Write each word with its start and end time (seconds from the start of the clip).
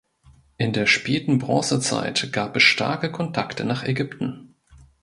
In 0.57 0.73
der 0.73 0.87
späten 0.87 1.37
Bronzezeit 1.37 2.33
gab 2.33 2.55
es 2.55 2.63
starke 2.63 3.11
Kontakte 3.11 3.65
nach 3.65 3.83
Ägypten. 3.83 4.55